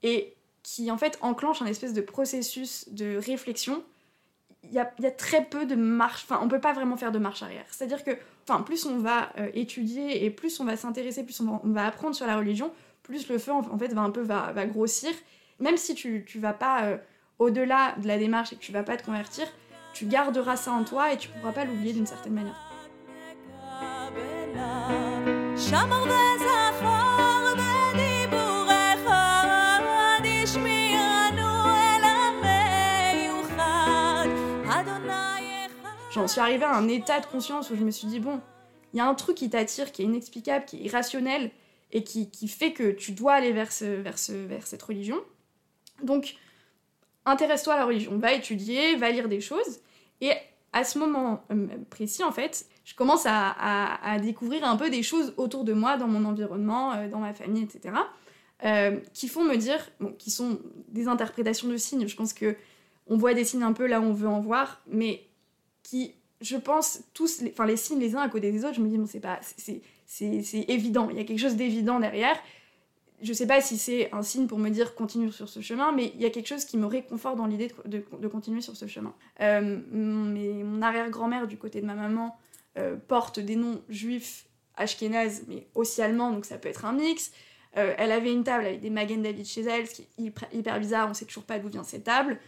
et 0.03 0.35
qui 0.63 0.91
en 0.91 0.99
fait 0.99 1.19
enclenche 1.21 1.63
un 1.63 1.67
espèce 1.67 1.93
de 1.93 2.01
processus 2.01 2.89
de 2.91 3.17
réflexion, 3.17 3.83
il 4.65 4.73
y 4.73 4.79
a, 4.79 4.93
y 5.01 5.07
a, 5.07 5.11
très 5.11 5.45
peu 5.45 5.67
de 5.67 5.75
marche, 5.75 6.25
enfin 6.25 6.41
on 6.43 6.49
peut 6.49 6.61
pas 6.61 6.73
vraiment 6.73 6.97
faire 6.97 7.11
de 7.11 7.19
marche 7.19 7.43
arrière. 7.43 7.65
C'est-à-dire 7.71 8.05
que, 8.05 8.13
enfin 8.49 8.63
plus 8.63 8.87
on 8.87 8.99
va 8.99 9.31
euh, 9.39 9.51
étudier 9.55 10.25
et 10.25 10.31
plus 10.31 10.61
on 10.61 10.65
va 10.65 10.77
s'intéresser, 10.77 11.25
plus 11.25 11.41
on 11.41 11.61
va, 11.65 11.87
apprendre 11.87 12.15
sur 12.15 12.27
la 12.27 12.37
religion, 12.37 12.73
plus 13.03 13.29
le 13.29 13.39
feu 13.39 13.53
en, 13.53 13.79
fait 13.79 13.93
va 13.93 14.03
un 14.03 14.11
peu 14.11 14.23
va, 14.23 14.53
grossir. 14.67 15.11
Même 15.59 15.77
si 15.77 15.95
tu, 15.95 16.25
tu 16.27 16.39
vas 16.39 16.53
pas 16.53 16.85
euh, 16.85 16.97
au-delà 17.39 17.95
de 17.99 18.07
la 18.07 18.19
démarche 18.19 18.53
et 18.53 18.57
que 18.57 18.61
tu 18.61 18.73
vas 18.73 18.83
pas 18.85 18.97
te 18.97 19.05
convertir, 19.05 19.47
tu 19.93 20.07
garderas 20.07 20.57
ça 20.57 20.73
en 20.73 20.85
toi 20.85 21.13
et 21.13 21.17
tu 21.17 21.29
pourras 21.29 21.53
pas 21.53 21.65
l'oublier 21.65 21.93
d'une 21.93 22.07
certaine 22.07 22.35
manière. 22.35 22.57
J'en 36.15 36.29
suis 36.29 36.41
arrivée 36.41 36.65
à 36.65 36.77
un 36.77 36.89
état 36.89 37.21
de 37.21 37.27
conscience 37.27 37.71
où 37.71 37.77
je 37.77 37.83
me 37.83 37.91
suis 37.91 38.07
dit, 38.07 38.21
bon, 38.21 38.41
il 38.93 38.99
y 38.99 39.01
a 39.01 39.07
un 39.07 39.15
truc 39.15 39.37
qui 39.37 39.49
t'attire, 39.49 39.93
qui 39.93 40.03
est 40.03 40.05
inexplicable, 40.05 40.67
qui 40.67 40.77
est 40.77 40.81
irrationnel, 40.81 41.51
et 41.91 42.05
qui, 42.05 42.49
fait 42.49 42.73
que 42.73 42.91
tu 42.91 43.13
dois 43.13 43.35
aller 43.35 43.53
vers, 43.53 43.71
vers, 43.81 44.17
vers 44.29 44.67
cette 44.67 44.83
religion. 44.83 45.19
Donc, 46.03 46.37
intéresse-toi 47.25 47.75
à 47.75 47.79
la 47.79 47.85
religion, 47.85 48.17
va 48.19 48.33
étudier, 48.33 48.97
va 48.97 49.11
lire 49.11 49.29
des 49.29 49.41
choses. 49.41 49.81
Et 50.21 50.33
à 50.73 50.85
ce 50.85 50.99
moment 50.99 51.45
euh, 51.51 51.67
précis, 51.91 52.25
en 52.25 52.33
fait, 52.33 52.67
je 52.85 52.95
commence 52.95 53.25
à, 53.27 54.19
découvrir 54.23 54.65
un 54.65 54.77
peu 54.77 54.91
des 54.91 55.03
choses 55.03 55.33
autour 55.37 55.65
de 55.65 55.73
moi, 55.73 55.97
dans 55.97 56.09
mon 56.09 56.25
environnement, 56.25 56.93
euh, 56.93 57.09
dans 57.09 57.21
ma 57.21 57.33
famille, 57.35 57.63
etc., 57.63 57.95
euh, 58.65 58.99
qui 59.13 59.29
font 59.29 59.45
me 59.45 59.57
dire, 59.57 59.91
bon, 60.01 60.13
qui 60.19 60.31
sont 60.31 60.61
des 60.89 61.09
interprétations 61.09 61.69
de 61.69 61.77
signes. 61.77 62.07
Je 62.07 62.17
pense 62.17 62.33
que 62.33 62.57
on 63.09 63.17
voit 63.17 63.35
des 63.35 63.45
signes 63.45 63.65
un 63.65 63.73
peu 63.73 63.87
là 63.87 64.01
où 64.01 64.05
on 64.05 64.13
veut 64.13 64.29
en 64.29 64.41
voir, 64.41 64.81
mais 64.87 65.27
qui, 65.83 66.15
je 66.41 66.57
pense, 66.57 67.01
tous, 67.15 67.43
enfin 67.51 67.67
les 67.67 67.77
signes 67.77 68.01
les 68.01 68.15
uns 68.17 68.21
à 68.21 68.29
côté 68.29 68.53
des 68.53 68.65
autres, 68.65 68.75
je 68.75 68.81
me 68.81 68.89
dis, 68.89 68.99
bon, 68.99 69.07
c'est 69.07 69.21
pas, 69.21 69.41
c'est 70.07 70.65
évident, 70.69 71.09
il 71.11 71.17
y 71.17 71.21
a 71.21 71.25
quelque 71.25 71.41
chose 71.41 71.57
d'évident 71.57 72.01
derrière 72.01 72.37
je 73.23 73.33
sais 73.33 73.47
pas 73.47 73.61
si 73.61 73.79
c'est 73.79 74.13
un 74.13 74.23
signe 74.23 74.47
pour 74.47 74.59
me 74.59 74.69
dire 74.69 74.95
continue 74.95 75.31
sur 75.31 75.49
ce 75.49 75.61
chemin, 75.61 75.93
mais 75.93 76.13
il 76.15 76.21
y 76.21 76.27
a 76.27 76.31
quelque 76.31 76.49
chose 76.49 76.65
qui 76.65 76.77
me 76.77 76.87
réconforte 76.87 77.37
dans 77.37 77.47
l'idée 77.47 77.73
de, 77.85 78.29
continuer 78.29 78.61
sur 78.61 78.77
ce 78.77 78.87
chemin. 78.87 79.15
Euh, 79.41 79.79
mon 79.93 80.83
arrière-grand-mère 80.83 81.47
du 81.47 81.57
côté 81.57 81.81
de 81.81 81.87
ma 81.87 81.95
maman 81.95 82.37
euh, 82.79 82.97
porte 82.97 83.39
des 83.39 83.55
noms 83.55 83.81
juifs 83.89 84.47
ashkénazes, 84.77 85.45
mais 85.47 85.69
aussi 85.75 86.03
allemands, 86.03 86.33
donc 86.33 86.45
ça 86.45 86.59
peut 86.59 86.69
être 86.69 86.85
un 86.85 86.93
mix. 86.93 87.31
elle 87.75 88.11
avait 88.11 88.33
une 88.33 88.43
table 88.43 88.67
avec 88.67 88.81
des 88.81 88.91
Magen 88.91 89.23
David 89.23 89.47
chez 89.47 89.63
elle, 89.63 89.87
ce 89.87 89.95
qui 89.95 90.03
est 90.03 90.33
hyper 90.53 90.81
bizarre, 90.81 91.09
on 91.09 91.15
sait 91.15 91.25
toujours 91.25 91.45
pas 91.45 91.59
d'où 91.59 91.69
vient 91.69 91.85
cette 91.85 92.05
table. 92.05 92.39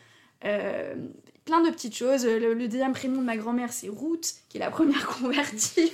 Plein 1.44 1.62
de 1.62 1.70
petites 1.70 1.96
choses. 1.96 2.24
Le, 2.26 2.54
deuxième 2.68 2.92
prénom 2.92 3.20
de 3.20 3.26
ma 3.26 3.36
grand-mère, 3.36 3.72
c'est 3.72 3.88
Ruth, 3.88 4.36
qui 4.48 4.56
est 4.56 4.60
la 4.60 4.70
première 4.70 5.06
convertie. 5.20 5.92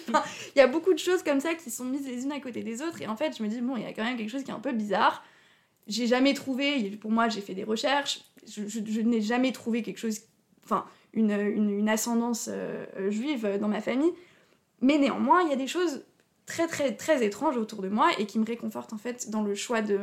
Il 0.55 0.59
y 0.59 0.61
a 0.61 0.67
beaucoup 0.67 0.93
de 0.93 0.99
choses 0.99 1.23
comme 1.23 1.41
ça 1.41 1.55
qui 1.55 1.71
sont 1.71 1.85
mises 1.85 2.07
les 2.07 2.25
unes 2.25 2.33
à 2.33 2.41
côté 2.41 2.63
des 2.63 2.83
autres. 2.83 3.03
Et 3.03 3.07
en 3.07 3.17
fait, 3.17 3.37
je 3.37 3.43
me 3.43 3.49
dis, 3.49 3.61
bon, 3.61 3.77
il 3.77 3.83
y 3.83 3.87
a 3.87 3.93
quand 3.93 4.05
même 4.05 4.17
quelque 4.17 4.31
chose 4.31 4.45
qui 4.45 4.51
est 4.51 4.55
un 4.55 4.61
peu 4.61 4.73
bizarre. 4.73 5.25
J'ai 5.87 6.07
jamais 6.07 6.35
trouvé, 6.35 6.91
pour 6.97 7.11
moi, 7.11 7.29
j'ai 7.29 7.41
fait 7.41 7.55
des 7.55 7.65
recherches, 7.65 8.21
je, 8.47 9.01
n'ai 9.01 9.21
jamais 9.21 9.51
trouvé 9.51 9.83
quelque 9.83 9.99
chose, 9.99 10.21
enfin, 10.65 10.85
une, 11.13 11.31
une, 11.31 11.89
ascendance 11.89 12.49
euh, 12.53 13.11
juive 13.11 13.59
dans 13.61 13.67
ma 13.69 13.81
famille. 13.81 14.13
Mais 14.81 14.99
néanmoins, 14.99 15.43
il 15.43 15.51
y 15.51 15.53
a 15.53 15.57
des 15.57 15.67
choses 15.67 16.05
très, 16.47 16.69
très, 16.69 16.95
très 16.95 17.25
étranges 17.25 17.57
autour 17.57 17.83
de 17.83 17.89
moi 17.89 18.11
et 18.19 18.27
qui 18.27 18.39
me 18.39 18.45
réconfortent 18.45 18.93
en 18.93 18.99
fait 18.99 19.31
dans 19.31 19.43
le 19.43 19.55
choix 19.55 19.83
de, 19.83 19.99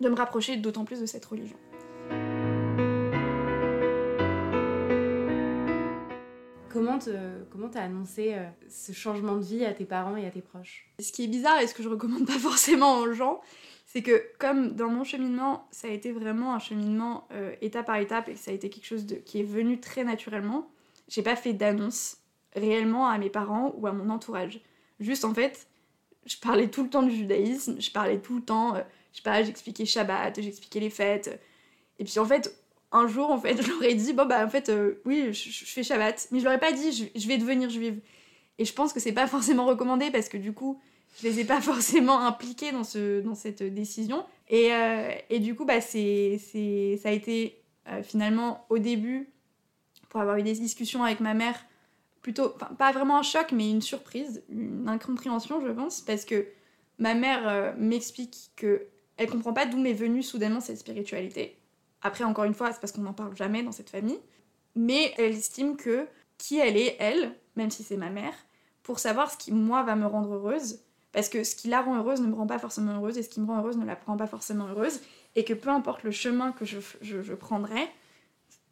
de 0.00 0.08
me 0.08 0.14
rapprocher 0.14 0.56
d'autant 0.56 0.84
plus 0.84 1.00
de 1.00 1.06
cette 1.06 1.24
religion. 1.24 1.56
Comment 6.98 7.44
comment 7.50 7.68
t'as 7.68 7.82
annoncé 7.82 8.34
euh, 8.34 8.46
ce 8.68 8.92
changement 8.92 9.36
de 9.36 9.42
vie 9.42 9.64
à 9.64 9.72
tes 9.72 9.84
parents 9.84 10.16
et 10.16 10.26
à 10.26 10.30
tes 10.30 10.42
proches? 10.42 10.88
Ce 11.00 11.12
qui 11.12 11.24
est 11.24 11.28
bizarre 11.28 11.60
et 11.60 11.66
ce 11.66 11.74
que 11.74 11.82
je 11.82 11.88
recommande 11.88 12.26
pas 12.26 12.32
forcément 12.38 12.98
aux 12.98 13.12
gens, 13.12 13.40
c'est 13.86 14.02
que 14.02 14.22
comme 14.38 14.72
dans 14.72 14.88
mon 14.88 15.04
cheminement, 15.04 15.66
ça 15.70 15.88
a 15.88 15.90
été 15.90 16.12
vraiment 16.12 16.54
un 16.54 16.58
cheminement 16.58 17.26
euh, 17.32 17.54
étape 17.62 17.86
par 17.86 17.96
étape 17.96 18.28
et 18.28 18.34
que 18.34 18.38
ça 18.38 18.50
a 18.50 18.54
été 18.54 18.68
quelque 18.68 18.86
chose 18.86 19.06
de, 19.06 19.16
qui 19.16 19.40
est 19.40 19.44
venu 19.44 19.80
très 19.80 20.04
naturellement, 20.04 20.68
j'ai 21.08 21.22
pas 21.22 21.36
fait 21.36 21.52
d'annonce 21.52 22.18
réellement 22.54 23.08
à 23.08 23.18
mes 23.18 23.30
parents 23.30 23.74
ou 23.76 23.86
à 23.86 23.92
mon 23.92 24.10
entourage. 24.10 24.60
Juste 25.00 25.24
en 25.24 25.32
fait, 25.32 25.68
je 26.26 26.36
parlais 26.36 26.68
tout 26.68 26.82
le 26.82 26.90
temps 26.90 27.02
du 27.02 27.14
judaïsme, 27.14 27.80
je 27.80 27.90
parlais 27.90 28.18
tout 28.18 28.36
le 28.36 28.42
temps, 28.42 28.74
euh, 28.74 28.82
je 29.12 29.18
sais 29.18 29.22
pas, 29.22 29.42
j'expliquais 29.42 29.86
Shabbat, 29.86 30.40
j'expliquais 30.40 30.80
les 30.80 30.90
fêtes. 30.90 31.40
Et 31.98 32.04
puis 32.04 32.18
en 32.18 32.24
fait, 32.24 32.54
un 32.92 33.06
jour, 33.06 33.30
en 33.30 33.38
fait, 33.38 33.60
je 33.62 33.68
leur 33.68 33.82
ai 33.82 33.94
dit, 33.94 34.12
bon 34.12 34.26
bah 34.26 34.44
en 34.44 34.48
fait, 34.48 34.68
euh, 34.68 35.00
oui, 35.04 35.32
je, 35.32 35.64
fais 35.64 35.82
Shabbat. 35.82 36.28
Mais 36.30 36.40
je 36.40 36.44
leur 36.44 36.52
ai 36.52 36.60
pas 36.60 36.72
dit, 36.72 37.10
je, 37.14 37.28
vais 37.28 37.38
devenir 37.38 37.70
juive. 37.70 38.00
Et 38.58 38.64
je 38.64 38.72
pense 38.72 38.92
que 38.92 39.00
c'est 39.00 39.12
pas 39.12 39.26
forcément 39.28 39.66
recommandé 39.66 40.10
parce 40.10 40.28
que 40.28 40.36
du 40.36 40.52
coup, 40.52 40.80
je 41.20 41.28
les 41.28 41.40
ai 41.40 41.44
pas 41.44 41.60
forcément 41.60 42.20
impliqués 42.20 42.72
dans, 42.72 42.84
ce, 42.84 43.20
dans 43.20 43.34
cette 43.34 43.62
décision. 43.62 44.24
Et, 44.48 44.72
euh, 44.72 45.10
et 45.30 45.40
du 45.40 45.54
coup, 45.54 45.64
bah, 45.64 45.80
c'est, 45.80 46.38
ça 47.02 47.08
a 47.08 47.12
été 47.12 47.60
euh, 47.88 48.02
finalement 48.02 48.66
au 48.70 48.78
début, 48.78 49.28
pour 50.08 50.20
avoir 50.20 50.38
eu 50.38 50.42
des 50.42 50.54
discussions 50.54 51.04
avec 51.04 51.20
ma 51.20 51.34
mère, 51.34 51.66
plutôt, 52.22 52.48
pas 52.78 52.92
vraiment 52.92 53.18
un 53.18 53.22
choc, 53.22 53.52
mais 53.52 53.70
une 53.70 53.82
surprise, 53.82 54.42
une 54.48 54.88
incompréhension, 54.88 55.60
je 55.64 55.70
pense, 55.70 56.00
parce 56.00 56.24
que 56.24 56.46
ma 56.98 57.14
mère 57.14 57.74
m'explique 57.78 58.50
que 58.56 58.86
elle 59.18 59.28
comprend 59.28 59.52
pas 59.52 59.66
d'où 59.66 59.78
m'est 59.78 59.92
venue 59.92 60.22
soudainement 60.22 60.60
cette 60.60 60.78
spiritualité. 60.78 61.57
Après, 62.02 62.24
encore 62.24 62.44
une 62.44 62.54
fois, 62.54 62.72
c'est 62.72 62.80
parce 62.80 62.92
qu'on 62.92 63.02
n'en 63.02 63.12
parle 63.12 63.36
jamais 63.36 63.62
dans 63.62 63.72
cette 63.72 63.90
famille. 63.90 64.18
Mais 64.74 65.12
elle 65.18 65.32
estime 65.32 65.76
que 65.76 66.06
qui 66.36 66.58
elle 66.58 66.76
est, 66.76 66.96
elle, 67.00 67.34
même 67.56 67.70
si 67.70 67.82
c'est 67.82 67.96
ma 67.96 68.10
mère, 68.10 68.34
pour 68.82 68.98
savoir 69.00 69.30
ce 69.30 69.36
qui, 69.36 69.52
moi, 69.52 69.82
va 69.82 69.96
me 69.96 70.06
rendre 70.06 70.32
heureuse, 70.32 70.80
parce 71.12 71.28
que 71.28 71.42
ce 71.42 71.56
qui 71.56 71.68
la 71.68 71.82
rend 71.82 71.96
heureuse 71.96 72.20
ne 72.20 72.26
me 72.28 72.34
rend 72.34 72.46
pas 72.46 72.58
forcément 72.58 72.94
heureuse 72.94 73.18
et 73.18 73.22
ce 73.22 73.28
qui 73.28 73.40
me 73.40 73.46
rend 73.46 73.58
heureuse 73.58 73.76
ne 73.76 73.84
la 73.84 73.98
rend 74.06 74.16
pas 74.16 74.26
forcément 74.26 74.68
heureuse. 74.68 75.00
Et 75.34 75.44
que 75.44 75.54
peu 75.54 75.70
importe 75.70 76.04
le 76.04 76.10
chemin 76.10 76.52
que 76.52 76.64
je, 76.64 76.78
je, 77.00 77.34
prendrai, 77.34 77.88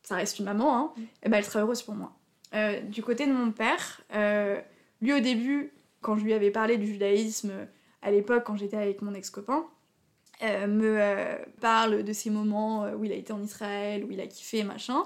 ça 0.03 0.17
reste 0.17 0.39
une 0.39 0.45
maman, 0.45 0.77
hein, 0.77 0.93
mm. 0.97 1.03
et 1.03 1.07
eh 1.25 1.29
ben 1.29 1.39
elle 1.39 1.45
sera 1.45 1.61
heureuse 1.61 1.83
pour 1.83 1.95
moi. 1.95 2.13
Euh, 2.55 2.81
du 2.83 3.03
côté 3.03 3.27
de 3.27 3.33
mon 3.33 3.51
père, 3.51 4.03
euh, 4.15 4.61
lui 5.01 5.13
au 5.13 5.21
début, 5.21 5.73
quand 6.01 6.17
je 6.17 6.25
lui 6.25 6.33
avais 6.33 6.51
parlé 6.51 6.79
du 6.79 6.87
judaïsme 6.87 7.53
à 8.03 8.11
l'époque, 8.11 8.45
quand 8.45 8.57
j'étais 8.57 8.77
avec 8.77 9.03
mon 9.03 9.15
ex-copain, 9.15 9.67
euh, 10.43 10.67
me 10.67 11.37
parle 11.61 12.03
de 12.03 12.13
ces 12.13 12.31
moments 12.31 12.91
où 12.91 13.05
il 13.05 13.13
a 13.13 13.17
été 13.17 13.33
en 13.33 13.43
Israël, 13.43 14.05
où 14.05 14.11
il 14.11 14.21
a 14.21 14.27
kiffé, 14.27 14.63
machin 14.65 15.03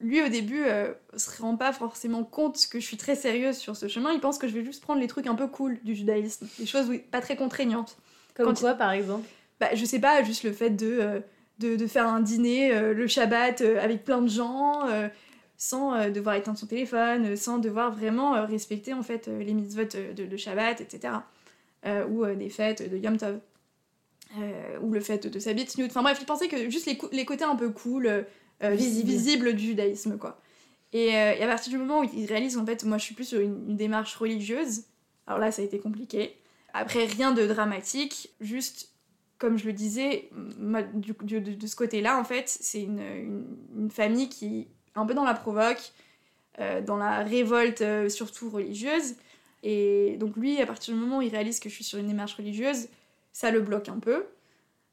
lui 0.00 0.22
au 0.22 0.28
début 0.28 0.64
euh, 0.64 0.92
se 1.16 1.42
rend 1.42 1.56
pas 1.56 1.72
forcément 1.72 2.24
compte 2.24 2.58
que 2.70 2.78
je 2.78 2.84
suis 2.84 2.96
très 2.96 3.16
sérieuse 3.16 3.56
sur 3.56 3.76
ce 3.76 3.88
chemin, 3.88 4.12
il 4.12 4.20
pense 4.20 4.38
que 4.38 4.46
je 4.46 4.54
vais 4.54 4.64
juste 4.64 4.82
prendre 4.82 5.00
les 5.00 5.08
trucs 5.08 5.26
un 5.26 5.34
peu 5.34 5.48
cool 5.48 5.78
du 5.82 5.94
judaïsme, 5.94 6.46
des 6.58 6.66
choses 6.66 6.90
pas 7.10 7.20
très 7.20 7.36
contraignantes. 7.36 7.96
Comme 8.34 8.54
quoi 8.54 8.74
par 8.74 8.92
exemple? 8.92 9.28
Bah 9.60 9.74
je 9.74 9.84
sais 9.84 9.98
pas, 9.98 10.22
juste 10.22 10.44
le 10.44 10.52
fait 10.52 10.70
de, 10.70 10.98
euh, 11.00 11.20
de, 11.58 11.86
faire 11.88 12.06
un 12.06 12.20
dîner 12.20 12.72
euh, 12.72 12.94
le 12.94 13.08
Shabbat 13.08 13.60
avec 13.60 14.04
plein 14.04 14.22
de 14.22 14.28
gens, 14.28 14.82
sans 15.56 16.08
devoir 16.10 16.36
éteindre 16.36 16.58
son 16.58 16.66
téléphone, 16.66 17.34
sans 17.36 17.58
devoir 17.58 17.92
vraiment 17.92 18.46
respecter 18.46 18.94
en 18.94 19.02
fait 19.02 19.26
les 19.26 19.52
mitzvot 19.52 19.82
de, 20.14 20.24
de 20.26 20.36
Shabbat, 20.36 20.80
etc. 20.80 21.14
ou 22.08 22.24
des 22.26 22.48
fêtes 22.48 22.88
de 22.88 22.96
Yom 22.96 23.16
Tov. 23.16 23.40
Ou 24.82 24.92
le 24.92 25.00
fait 25.00 25.26
de 25.26 25.38
s'habiller 25.38 25.66
Enfin 25.86 26.02
bref, 26.02 26.18
il 26.20 26.26
pensait 26.26 26.48
que 26.48 26.70
juste 26.70 26.86
les, 26.86 26.98
les 27.12 27.24
côtés 27.24 27.44
un 27.44 27.56
peu 27.56 27.70
cool, 27.70 28.26
euh, 28.64 28.70
visible. 28.70 29.54
du 29.54 29.66
judaïsme, 29.66 30.18
quoi. 30.18 30.40
Et, 30.92 31.14
euh, 31.16 31.34
et, 31.38 31.42
à 31.42 31.46
partir 31.46 31.70
du 31.70 31.78
moment 31.78 32.00
où 32.00 32.04
il 32.04 32.26
réalise 32.26 32.56
en 32.56 32.66
fait, 32.66 32.82
moi 32.84 32.98
je 32.98 33.04
suis 33.04 33.14
plus 33.14 33.26
sur 33.26 33.40
une, 33.40 33.76
démarche 33.76 34.16
religieuse, 34.16 34.84
alors 35.26 35.38
là 35.38 35.52
ça 35.52 35.62
a 35.62 35.64
été 35.64 35.78
compliqué. 35.78 36.34
Après, 36.72 37.04
rien 37.04 37.32
de 37.32 37.46
dramatique, 37.46 38.30
juste 38.40 38.90
comme 39.38 39.58
je 39.58 39.66
le 39.66 39.72
disais, 39.72 40.28
du, 40.94 41.12
de, 41.12 41.66
ce 41.66 41.76
côté-là, 41.76 42.18
en 42.18 42.24
fait, 42.24 42.48
c'est 42.48 42.82
une, 42.82 43.46
une, 43.76 43.90
famille 43.90 44.28
qui 44.28 44.60
est 44.60 44.68
un 44.96 45.06
peu 45.06 45.14
dans 45.14 45.24
la 45.24 45.34
provoque, 45.34 45.92
euh, 46.58 46.80
dans 46.80 46.96
la 46.96 47.22
révolte 47.22 47.84
surtout 48.08 48.50
religieuse. 48.50 49.14
Et 49.62 50.16
donc 50.18 50.36
lui, 50.36 50.60
à 50.60 50.66
partir 50.66 50.92
du 50.94 51.00
moment 51.00 51.18
où 51.18 51.22
il 51.22 51.30
réalise 51.30 51.60
que 51.60 51.68
je 51.68 51.74
suis 51.74 51.84
sur 51.84 52.00
une 52.00 52.08
démarche 52.08 52.34
religieuse, 52.34 52.88
ça 53.32 53.50
le 53.50 53.60
bloque 53.60 53.88
un 53.88 53.98
peu. 53.98 54.26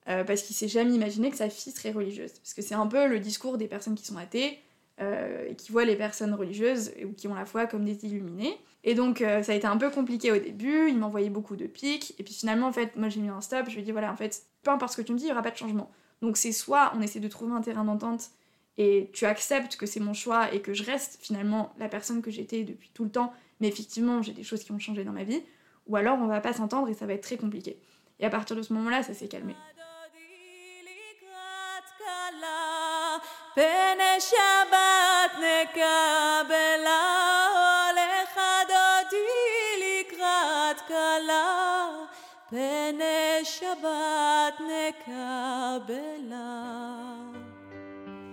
Euh, 0.08 0.24
parce 0.24 0.44
qu'il 0.44 0.56
s'est 0.56 0.68
jamais 0.68 0.94
imaginé 0.94 1.32
que 1.32 1.38
sa 1.38 1.50
fille 1.50 1.74
serait 1.74 1.92
religieuse. 1.92 2.34
Parce 2.34 2.54
que 2.54 2.62
c'est 2.62 2.76
un 2.76 2.86
peu 2.86 3.08
le 3.08 3.20
discours 3.20 3.58
des 3.58 3.68
personnes 3.68 3.96
qui 3.96 4.06
sont 4.06 4.18
athées, 4.18 4.60
euh, 5.02 5.50
et 5.50 5.56
qui 5.56 5.74
voient 5.74 5.84
les 5.84 5.98
personnes 5.98 6.34
religieuses 6.34 6.94
ou 7.04 7.12
qui 7.12 7.28
ont 7.28 7.34
la 7.34 7.46
foi 7.46 7.66
comme 7.66 7.84
des 7.84 8.06
illuminés. 8.06 8.58
Et 8.86 8.96
donc 8.96 9.22
euh, 9.22 9.44
ça 9.44 9.52
a 9.52 9.56
été 9.56 9.68
un 9.68 9.76
peu 9.76 9.90
compliqué 9.90 10.32
au 10.32 10.38
début, 10.38 10.88
il 10.88 10.98
m'envoyait 10.98 11.30
beaucoup 11.30 11.58
de 11.58 11.68
pics, 11.68 12.16
et 12.18 12.24
puis 12.24 12.34
finalement 12.34 12.68
en 12.68 12.72
fait 12.72 12.96
moi 12.96 13.10
j'ai 13.10 13.20
mis 13.20 13.28
un 13.28 13.42
stop, 13.42 13.66
je 13.68 13.74
lui 13.74 13.82
ai 13.82 13.84
dit 13.84 13.92
voilà 13.92 14.10
en 14.10 14.16
fait 14.16 14.44
peu 14.64 14.72
importe 14.72 14.94
ce 14.94 14.98
que 14.98 15.02
tu 15.02 15.12
me 15.12 15.18
dis, 15.18 15.26
il 15.26 15.28
n'y 15.28 15.34
aura 15.34 15.42
pas 15.42 15.52
de 15.52 15.58
changement. 15.58 15.92
Donc 16.22 16.38
c'est 16.38 16.54
soit 16.54 16.94
on 16.96 17.02
essaie 17.02 17.20
de 17.20 17.28
trouver 17.28 17.52
un 17.52 17.60
terrain 17.60 17.84
d'entente 17.84 18.30
et 18.78 19.10
tu 19.12 19.26
acceptes 19.26 19.76
que 19.76 19.86
c'est 19.86 20.00
mon 20.00 20.14
choix 20.14 20.54
et 20.54 20.62
que 20.62 20.74
je 20.74 20.84
reste 20.84 21.18
finalement 21.20 21.74
la 21.78 21.90
personne 21.90 22.22
que 22.22 22.32
j'étais 22.32 22.64
depuis 22.64 22.90
tout 22.94 23.04
le 23.04 23.12
temps, 23.12 23.34
mais 23.60 23.68
effectivement 23.68 24.22
j'ai 24.22 24.32
des 24.32 24.44
choses 24.44 24.64
qui 24.64 24.72
ont 24.72 24.80
changé 24.80 25.04
dans 25.04 25.12
ma 25.12 25.26
vie, 25.26 25.42
ou 25.88 25.98
alors 25.98 26.18
on 26.22 26.28
va 26.28 26.40
pas 26.40 26.54
s'entendre 26.54 26.88
et 26.88 26.94
ça 26.94 27.06
va 27.06 27.16
être 27.16 27.24
très 27.24 27.36
compliqué. 27.36 27.82
Et 28.20 28.26
à 28.26 28.30
partir 28.30 28.56
de 28.56 28.62
ce 28.62 28.74
moment-là, 28.74 29.04
ça 29.04 29.14
s'est 29.14 29.28
calmé. 29.28 29.56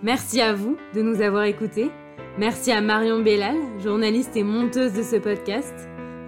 Merci 0.01 0.41
à 0.41 0.53
vous 0.53 0.77
de 0.93 1.01
nous 1.01 1.21
avoir 1.21 1.43
écoutés. 1.43 1.89
Merci 2.37 2.71
à 2.71 2.81
Marion 2.81 3.21
Bellal, 3.21 3.57
journaliste 3.81 4.35
et 4.35 4.43
monteuse 4.43 4.93
de 4.93 5.03
ce 5.03 5.15
podcast, 5.15 5.73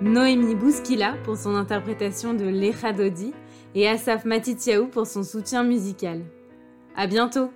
Noémie 0.02 0.56
Bouskila 0.56 1.16
pour 1.24 1.36
son 1.36 1.56
interprétation 1.56 2.34
de 2.34 2.46
l'Echadodi 2.46 3.34
et 3.76 3.88
Asaf 3.88 4.26
Matitiaou 4.26 4.88
pour 4.88 5.06
son 5.06 5.24
soutien 5.24 5.64
musical. 5.64 6.22
À 6.96 7.08
bientôt! 7.08 7.52